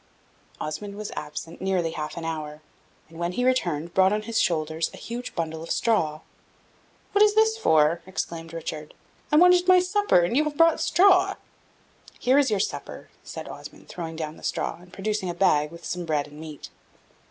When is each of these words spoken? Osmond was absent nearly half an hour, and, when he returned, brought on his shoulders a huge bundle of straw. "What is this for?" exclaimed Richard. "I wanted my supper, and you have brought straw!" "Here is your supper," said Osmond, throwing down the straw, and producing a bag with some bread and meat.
Osmond 0.59 0.95
was 0.95 1.11
absent 1.15 1.61
nearly 1.61 1.91
half 1.91 2.17
an 2.17 2.25
hour, 2.25 2.63
and, 3.07 3.19
when 3.19 3.33
he 3.33 3.45
returned, 3.45 3.93
brought 3.93 4.11
on 4.11 4.23
his 4.23 4.41
shoulders 4.41 4.89
a 4.95 4.97
huge 4.97 5.35
bundle 5.35 5.61
of 5.61 5.69
straw. 5.69 6.21
"What 7.11 7.23
is 7.23 7.35
this 7.35 7.55
for?" 7.55 8.01
exclaimed 8.07 8.51
Richard. 8.51 8.95
"I 9.31 9.35
wanted 9.35 9.67
my 9.67 9.79
supper, 9.79 10.21
and 10.21 10.35
you 10.35 10.43
have 10.45 10.57
brought 10.57 10.81
straw!" 10.81 11.35
"Here 12.17 12.39
is 12.39 12.49
your 12.49 12.59
supper," 12.59 13.09
said 13.23 13.47
Osmond, 13.47 13.89
throwing 13.89 14.15
down 14.15 14.37
the 14.37 14.43
straw, 14.43 14.79
and 14.81 14.91
producing 14.91 15.29
a 15.29 15.35
bag 15.35 15.69
with 15.69 15.85
some 15.85 16.05
bread 16.07 16.25
and 16.27 16.39
meat. 16.39 16.71